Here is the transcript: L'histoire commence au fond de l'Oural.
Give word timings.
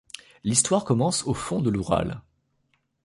L'histoire 0.43 0.83
commence 0.83 1.27
au 1.27 1.35
fond 1.35 1.61
de 1.61 1.69
l'Oural. 1.69 2.23